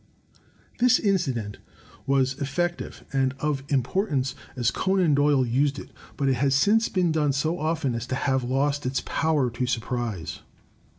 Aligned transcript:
This 0.79 0.97
incident 0.97 1.59
was 2.07 2.33
effective 2.41 3.05
and 3.13 3.33
of 3.37 3.61
importance 3.69 4.33
as 4.55 4.71
Conan 4.71 5.13
Doyle 5.13 5.45
used 5.45 5.77
it, 5.77 5.91
but 6.17 6.27
it 6.27 6.33
has 6.41 6.55
since 6.55 6.89
been 6.89 7.11
done 7.11 7.33
so 7.33 7.59
often 7.59 7.93
as 7.93 8.07
to 8.07 8.15
have 8.15 8.43
lost 8.43 8.87
its 8.87 9.03
power 9.05 9.51
to 9.51 9.67
surprise. 9.67 10.39